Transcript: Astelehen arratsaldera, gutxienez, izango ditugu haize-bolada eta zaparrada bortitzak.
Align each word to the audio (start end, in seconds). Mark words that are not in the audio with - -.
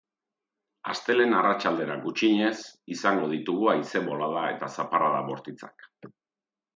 Astelehen 0.91 1.35
arratsaldera, 1.39 1.97
gutxienez, 2.07 2.55
izango 2.97 3.27
ditugu 3.37 3.69
haize-bolada 3.73 4.47
eta 4.55 4.71
zaparrada 4.79 5.21
bortitzak. 5.33 5.87